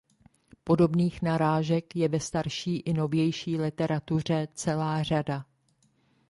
[0.63, 5.45] Podobných narážek je ve starší i novější literatuře celá řada.